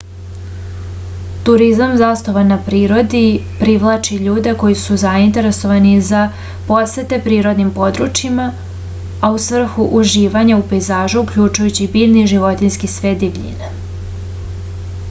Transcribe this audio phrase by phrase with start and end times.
[1.47, 3.21] turizam zasnovan na prirodi
[3.59, 6.23] privlači ljude koji su zainteresovani za
[6.71, 8.47] posete prirodnim područjima
[9.21, 13.73] a u svrhu uživanja u pejzažu uključjujući biljni i životinjski svet divljine